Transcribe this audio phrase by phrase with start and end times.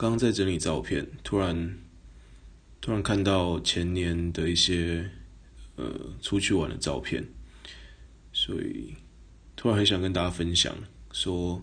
[0.00, 1.76] 刚刚在整理照片，突然
[2.80, 5.10] 突然看到前年的一些
[5.76, 7.22] 呃出去玩的照片，
[8.32, 8.94] 所以
[9.54, 10.74] 突然很想跟大家分享，
[11.12, 11.62] 说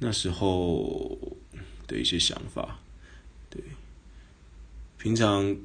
[0.00, 1.18] 那时候
[1.86, 2.78] 的一些想法。
[3.48, 3.62] 对，
[4.98, 5.64] 平常平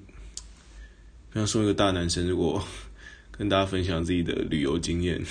[1.34, 2.66] 常说一个大男生，如果
[3.32, 5.22] 跟大家分享自己的旅游经验，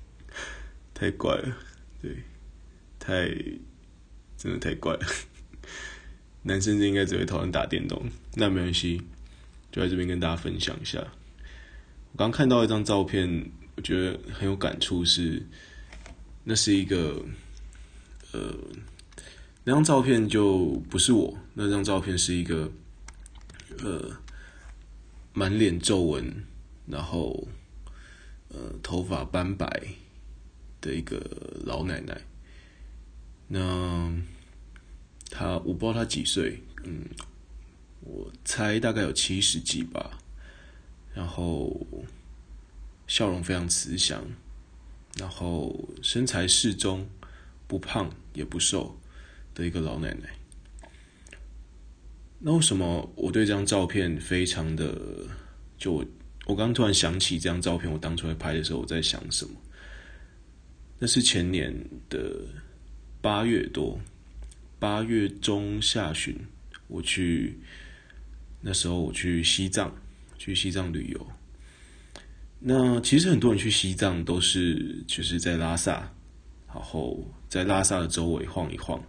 [0.92, 1.56] 太怪了，
[2.02, 2.14] 对，
[2.98, 3.34] 太
[4.44, 5.00] 真的太怪了。
[6.46, 8.00] 男生就应该只会讨厌打电动，
[8.34, 9.02] 那没关系，
[9.72, 11.02] 就在这边跟大家分享一下。
[12.12, 15.42] 我刚看到一张照片，我觉得很有感触，是
[16.44, 17.20] 那是一个
[18.32, 18.54] 呃，
[19.64, 22.70] 那张照片就不是我，那张照片是一个
[23.82, 24.16] 呃，
[25.32, 26.44] 满脸皱纹。
[26.86, 27.48] 然后，
[28.50, 29.66] 呃，头发斑白
[30.82, 31.18] 的一个
[31.64, 32.20] 老奶奶。
[33.48, 34.12] 那
[35.36, 37.04] 她，我不知道她几岁，嗯，
[38.02, 40.16] 我猜大概有七十几吧。
[41.12, 41.84] 然后
[43.08, 44.24] 笑容非常慈祥，
[45.18, 47.04] 然后身材适中，
[47.66, 48.96] 不胖也不瘦
[49.54, 50.30] 的一个老奶奶。
[52.38, 55.26] 那为什么我对这张照片非常的
[55.76, 56.04] 就？
[56.46, 59.52] 我刚突然想起这张照片，我当初在拍的时候，我在想什么？
[60.98, 61.74] 那是前年
[62.10, 62.44] 的
[63.22, 63.98] 八月多，
[64.84, 66.36] 八月中下旬，
[66.88, 67.58] 我去
[68.60, 69.90] 那时候我去西藏，
[70.36, 71.26] 去西藏旅游。
[72.58, 76.12] 那其实很多人去西藏都是就是在拉萨，
[76.68, 79.02] 然后在拉萨的周围晃一晃，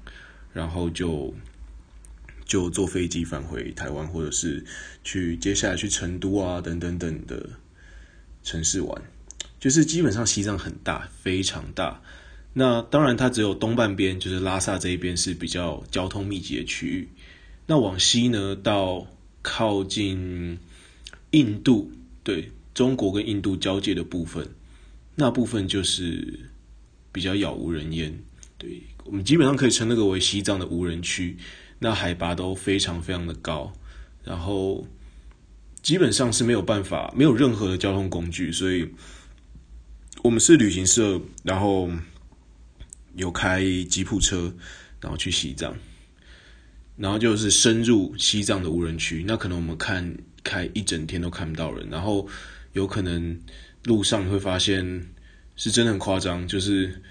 [0.54, 1.36] 然后就。
[2.46, 4.64] 就坐飞机返回台湾，或者是
[5.04, 7.50] 去接下来去成都啊等等等的
[8.44, 9.02] 城市玩，
[9.60, 12.00] 就是基本上西藏很大，非常大。
[12.58, 17.10] 那当然，它只有东半边，就是拉萨这一边是比较交通密集的区域。
[17.68, 19.06] 那往西呢，到
[19.42, 20.58] 靠近
[21.32, 21.92] 印度，
[22.24, 24.48] 对，中国跟印度交界的部分，
[25.16, 26.40] 那部分就是
[27.12, 28.18] 比较杳无人烟。
[28.58, 31.36] 对，我们基本上可以称那个为西藏的无人区。
[31.78, 33.74] 那海拔都非常非常的高，
[34.24, 34.88] 然后
[35.82, 38.88] 基本上是没有办法，没有任何的交通工具，所以
[40.24, 41.90] 我们是旅行社，然后
[43.16, 44.54] 有开吉普车，
[45.02, 45.76] 然后去西藏，
[46.98, 52.28] 然后就是深入西藏的无人区，那可能我们看开一整天都看不到人，然后
[52.74, 53.40] 有可能
[53.84, 55.08] 路上会发现
[55.56, 57.02] 是真的很夸张，就是。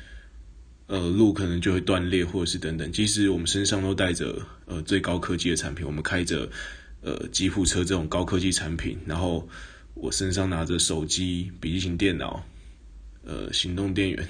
[0.86, 2.92] 呃，路可能就会断裂，或者是等等。
[2.92, 6.46] 即使我们身上都带着呃最高科技的产品，我们开着
[7.00, 9.48] 呃吉普车这种高科技产品，然后
[9.94, 12.44] 我身上拿着手机、笔记型电脑、
[13.24, 14.28] 呃行动电源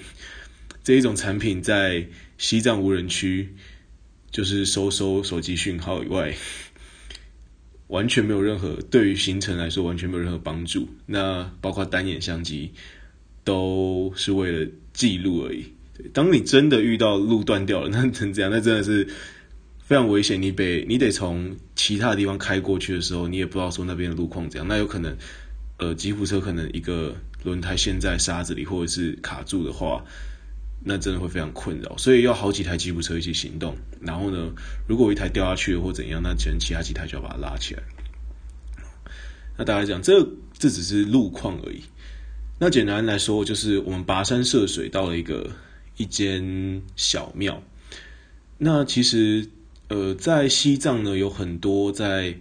[0.85, 2.07] 这一种产品，在
[2.39, 3.55] 西藏无人区
[4.31, 6.35] 就是收收手机讯号以外，
[7.89, 10.89] 完全没有任何对于行程来说完全没有任何帮助。
[11.07, 12.73] 那包括单眼相机
[13.45, 15.73] 都是为了记录而已。
[16.13, 18.51] 当你真的遇到路断掉了， 那怎样？
[18.51, 19.09] 那真的是
[19.79, 20.43] 非常危险。
[20.43, 24.69] 你得你得从其他地方开过去的时候，你也不知道说那边的路况怎样。
[24.69, 25.17] 那有可能，
[25.79, 30.05] 呃，吉普车可能一个轮胎陷在沙子里，或者是卡住的话，
[30.83, 31.97] 那真的会非常困扰。
[31.97, 33.77] 所以要好几台吉普车一起行动。
[34.01, 34.51] 然后呢，
[34.89, 37.83] 如果一台掉下去或怎样，那可能其他几台就要把它拉起来。
[39.57, 40.27] 那大家讲，这
[40.59, 41.83] 这只是路况而已。
[42.59, 45.51] 那简单来说，就是我们跋山涉水到了一个。
[45.97, 47.63] 一间小庙，
[48.59, 49.49] 那其实
[49.87, 52.37] 呃，在西藏呢，有很多在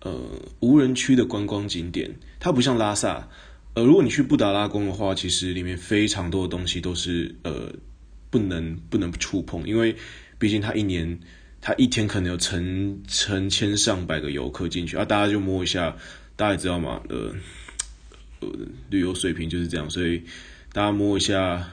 [0.00, 0.14] 呃
[0.60, 3.26] 无人区的观光景点，它不像拉萨，
[3.74, 7.72] 呃，如果你去布达拉宫的话，其实里面非常多的东西都是呃
[8.30, 9.94] 不能不能触碰，因为
[10.38, 11.18] 毕竟它一年
[11.60, 15.96] 它一天可能有成成千上百个游客进去啊，大家就摸一下，
[16.36, 17.34] 大家也知道嘛，呃
[18.40, 18.48] 呃，
[18.88, 20.22] 旅游水平就是这样，所以
[20.72, 21.70] 大家摸一下。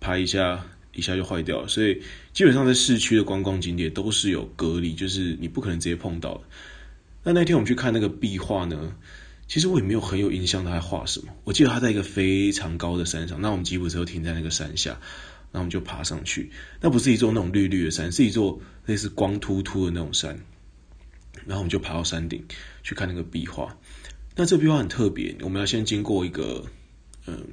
[0.00, 0.62] 拍一下，
[0.92, 1.66] 一下就坏掉了。
[1.66, 1.98] 所以
[2.34, 6.40] 基本上在市区的观光景点都是有隔离，就是你不可能直接碰到的。
[7.22, 8.94] 那那天我们去看那个壁画呢，
[9.54, 11.32] 其实我也没有很有印象他在画什么。
[11.44, 14.98] 我记得他在一个非常高的山上，那我们吉普车停在那个山下，
[15.52, 16.50] 那我们就爬上去。
[16.80, 20.36] 那不是一座那种绿绿的山，是一座类似光秃秃的那种山。
[21.46, 22.44] 然后我们就爬到山顶
[22.82, 23.76] 去看那个壁画。
[24.34, 26.64] 那这壁画很特别，我们要先经过一个
[27.28, 27.46] 嗯。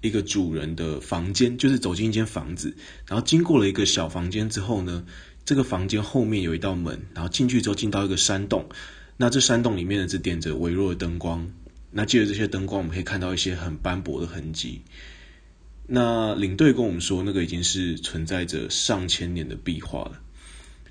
[0.00, 2.76] 一个主人的房间，就是走进一间房子，
[3.06, 5.06] 然后经过了一个小房间之后呢，
[5.44, 8.68] 这个房间后面有一道门，然后进去之后进到一个山洞，
[9.16, 11.50] 那这山洞里面呢只点着微弱的灯光，
[11.90, 14.82] 那借着这些灯光，我们可以看到一些很斑驳的痕迹。
[15.86, 20.20] 那领队跟我们说，那个已经是存在着上千年的壁画了。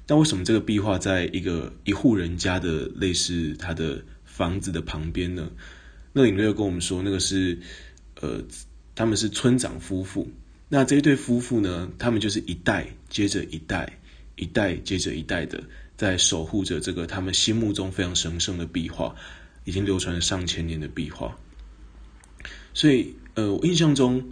[0.06, 5.50] 但为什么这个壁画在一个一户人家的类似他的房子的旁边呢？
[6.13, 7.57] 那领队又跟我们说，那个是
[8.19, 8.44] 呃，
[8.94, 10.29] 他们是村长夫妇。
[10.67, 14.00] 那这一对夫妇呢，他们就是一代接着一代，
[14.35, 15.63] 一代接着一代的
[16.01, 19.13] 在守护着这个他们心目中非常神圣的壁画，
[19.65, 21.38] 已经流传了上千年的壁画。
[22.74, 24.27] 所以，呃，我印象中。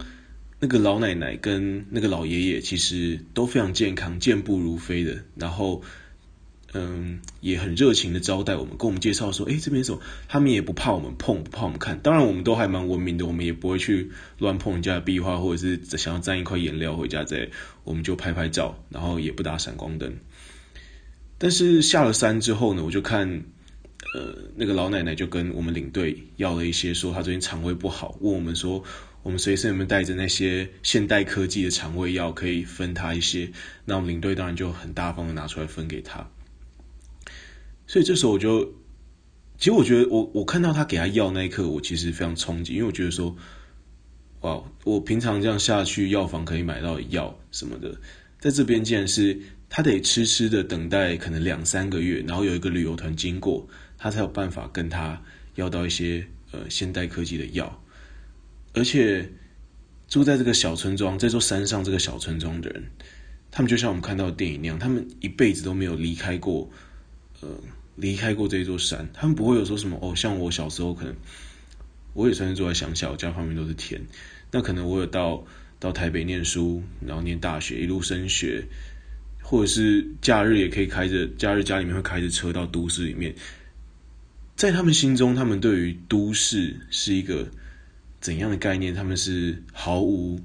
[0.62, 5.24] 那个老奶奶跟那个老爷爷其实都非常健康，健步如飞的。
[5.34, 5.80] 然后，
[6.74, 10.02] 嗯，也很热情的招待我们，跟我们介绍说：“哎，这边什么？
[10.28, 11.98] 他们也不怕我们碰，不怕我们看。
[12.00, 17.48] 当然，我们都还蛮文明的，我们也不会去乱碰人家的壁画，或者是想要沾一块颜料回家在，
[17.84, 20.14] 我们就拍拍照，然后也不打闪光灯。
[21.42, 23.26] 但是下了山之后呢，我就看，
[24.12, 28.84] 呃，那个老奶奶就跟我们领队要了一些，说她最近肠胃不好，问我们说。
[29.22, 33.50] 我们随身有没有带着那些现代科技的肠胃药，可以分她一些？
[33.84, 36.26] 那我们领队当然就很大方的拿出来分给她。
[37.86, 38.64] 所以这时候我就，
[39.58, 43.36] 其实我觉得我我看到他给他药那一刻，我其实非常冲击，因为我觉得说，
[44.40, 47.94] 哇，我平常这样下去药房可以买到药什么的，
[48.38, 49.38] 在这边竟然是
[49.70, 55.22] 他得痴痴的等待，可能两三个月，然后有一个旅游团经过，他才有办法跟他
[55.54, 57.82] 要到一些呃现代科技的药。
[58.74, 59.30] 而且
[60.08, 62.82] 住在这个小村庄，这座山上这个小村庄的人，
[63.52, 66.68] 他们就像我们看到的电影那样，他们一辈子都没有离开过，
[67.40, 67.48] 呃，
[67.94, 69.08] 离开过这座山。
[69.14, 71.14] 他们不会有说什么哦，像我小时候可能，
[72.12, 74.00] 我也算是住在乡下，我家旁边都是田。
[74.50, 75.44] 那可能我有到
[75.78, 78.64] 到台北念书，然后念大学，一路升学，
[79.50, 83.34] 或者是假日也可以开着，假日家里面会开着车到都市里面。
[84.54, 87.48] 在他们心中，他们对于都市是一个。
[88.20, 88.94] 怎样的概念？
[88.94, 90.38] 他们是毫无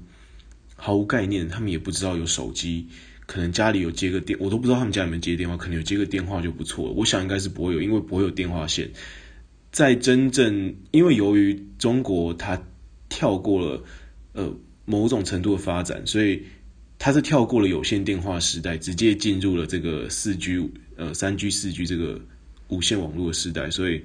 [0.76, 2.86] 毫无概念，他们也不知道有手机，
[3.26, 6.92] 可能家里有接个电，我都不知道他们家里面接电话，可能有接个电话就不错了。
[6.92, 8.90] 我想应该是不会有，因为不会有电话线。
[9.70, 12.58] 在真正，因为由于中国它
[13.10, 13.84] 跳过了
[14.32, 14.56] 呃
[14.86, 16.42] 某种程度的发展，所以
[16.98, 22.20] 它是跳过了有线电话时代，直接进入了这个四 G 呃三 G 四 G 这个
[22.68, 24.02] 无线网络的时代，所以。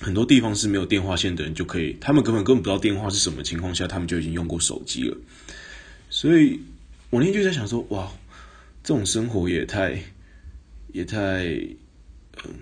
[0.00, 5.16] 很多地方是没有电话线的人就可以，他们根本根本不知道电话是什么情况下，他们就已经用过手机了。
[6.10, 6.60] 所以
[7.10, 8.12] 我那天就在想说，哇，
[8.82, 10.02] 这种生活也太，
[10.92, 11.44] 也太，
[12.44, 12.54] 嗯，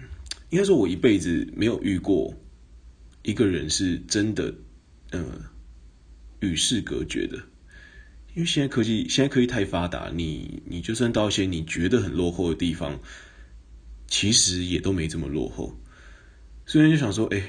[0.50, 2.34] 应该说我一辈子没有遇过
[3.22, 4.54] 一个人是真的，
[5.10, 5.24] 呃，
[6.40, 7.38] 与世隔绝的。
[8.34, 12.98] 因为现在科技，现在科技太发达，你你就算到一些你觉得很落后的地方，
[14.06, 15.78] 其实也都没这么落后。
[16.64, 17.42] 所以就想说，哎、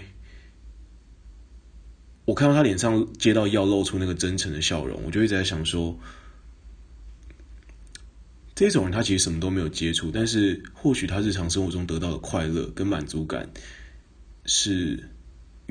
[2.26, 5.98] 我看到他脸上接到药，露出那个真诚的笑容，我就一直在想说，
[8.54, 13.50] 这种人他其实什么都没有接触，但是或许他日常生活中得到的快乐跟满足感，
[14.46, 15.12] 是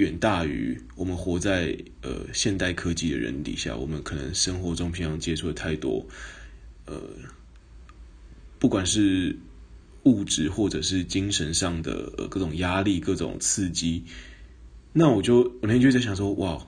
[0.02, 6.06] 远大于我们活在呃现代科技的人底下，我们可能生活中平常接触的太多，
[6.86, 7.00] 呃，
[8.58, 9.34] 不管是。
[10.04, 14.02] 物质或者是精神上的各种压力、各种刺激，
[14.92, 16.66] 那我就我那天就在想说，哇，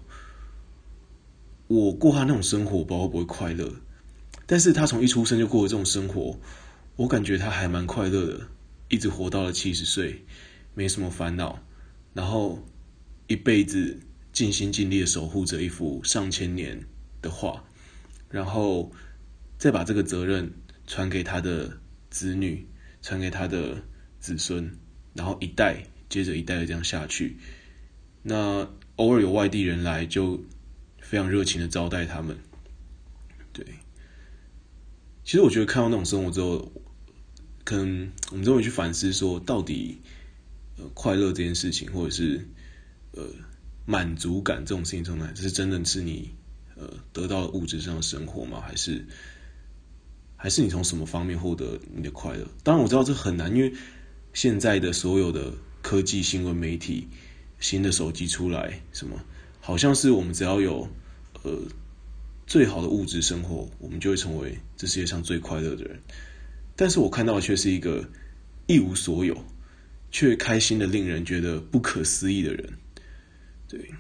[1.67, 3.69] 我过他那种生活，我会不会快乐？
[4.47, 6.39] 但是他从一出生就过了这种生活，
[6.95, 8.41] 我感觉他还蛮快乐的，
[8.89, 10.25] 一直活到了七十岁，
[10.75, 11.59] 没什么烦恼，
[12.13, 12.65] 然后
[13.27, 13.99] 一辈子
[14.33, 16.85] 尽心尽力的守护着一幅上千年
[17.21, 17.65] 的画，
[18.31, 18.93] 然后
[19.59, 20.53] 再把这个责任
[20.87, 22.67] 传给他的子女。
[23.07, 23.85] 传给他的
[24.19, 24.79] 子孙，
[25.13, 25.77] 然后一代
[26.09, 27.37] 接着一代的这样下去。
[28.23, 28.67] 那
[28.97, 30.43] 偶尔有外地人来，就
[31.01, 32.35] 非常热情的招待他们。
[33.53, 33.63] 对，
[35.23, 36.73] 其实我觉得看到那种生活之后，
[37.63, 40.01] 可能我们都会去反思说，到底
[40.95, 42.43] 快乐这件事情，或者是
[43.17, 43.27] 呃
[43.87, 45.31] 满足感这种事情，从哪？
[45.35, 46.31] 这是真的是你
[46.77, 48.61] 呃得到物质上的生活吗？
[48.61, 49.05] 还是？
[50.37, 52.47] 还是你从什么方面获得你的快乐？
[52.63, 53.73] 当然我知道这很难，因为
[54.35, 57.09] 现在的所有的科技新闻媒体、
[57.61, 59.19] 新的手机出来，什么
[59.61, 60.87] 好像是我们只要有
[61.45, 61.63] 呃
[62.47, 65.99] 最好的物质生活，我们就会成为这世界上最快乐的人。
[66.77, 68.07] 但是我看到的却是一个
[68.67, 69.43] 一无所有
[70.11, 72.71] 却开心的令人觉得不可思议的人。
[73.77, 73.91] 对，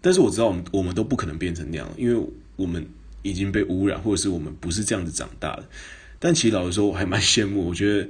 [0.00, 2.86] 但是我知道我们我们都不可能变成那样，因为我们。
[3.22, 5.68] 已经被污染，或者是我们不是这样子长大的。
[6.20, 7.66] 但其实老实说，我还蛮羡慕。
[7.66, 8.08] 我觉得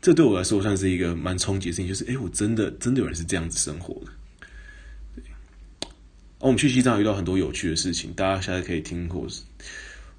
[0.00, 4.12] 这对我来说算是一个蛮冲击的事情，就是哎，我真的真的有人是这样子生活的。
[5.16, 5.24] 对，
[6.38, 9.42] 我们去西藏遇到很多有趣的事情，大家现在可以听，或是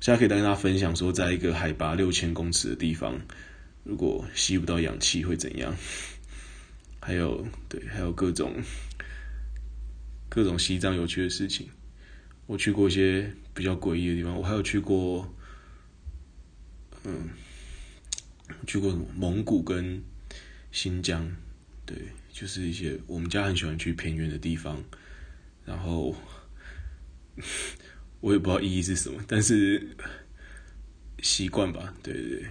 [0.02, 3.18] 现在可以跟大家分享说，在一个海拔六千公尺的地方，
[3.86, 5.74] 如果吸不到氧气会怎样？
[7.00, 8.54] 还有对，还有各种
[10.34, 11.70] 各种西藏有趣的事情。
[12.48, 15.32] 我去过一些比较诡异的地方，我还有去过，
[17.04, 17.30] 嗯，
[18.66, 20.02] 去过蒙古跟
[20.72, 21.32] 新疆，
[21.86, 21.96] 对，
[22.32, 24.84] 就是一些我们家很喜欢去偏远的地方，
[25.66, 26.16] 然后
[28.20, 29.96] 我也不知道意义是什么，但是
[31.22, 32.46] 习惯吧，对对对，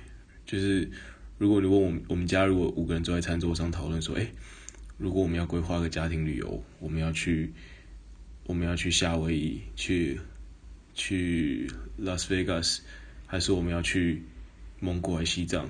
[0.47, 0.89] 就是
[1.37, 4.31] 如果你问我们我们家如果五个人坐在餐桌上讨论说，哎，
[4.99, 7.53] 如果我们要规划个家庭旅游，我们要去。
[8.45, 10.21] 我们要去夏威夷，去
[10.95, 12.83] 去拉斯维加斯，
[13.27, 14.23] 还是我们要去
[14.81, 15.69] 蒙古还是西藏？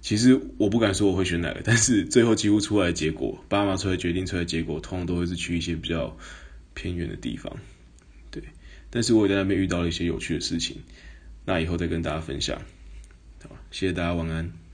[0.00, 6.16] 其实我不敢说我会选哪个，但是最后几乎出来的结果，爸妈出来决定出来的结果，通常都会是去一些比较
[6.74, 7.56] 偏远的地方。
[8.30, 8.42] 对，
[8.90, 10.76] 但是我也在那边遇到了一些有趣的事情，
[11.44, 12.60] 那以后再跟大家分享。
[13.42, 14.67] 好，谢谢大家，晚安。